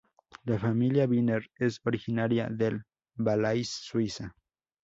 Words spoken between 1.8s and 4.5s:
originaria del Valais, Suiza.